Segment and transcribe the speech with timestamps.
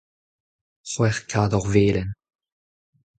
[0.89, 2.09] c'hwec'h kador velen.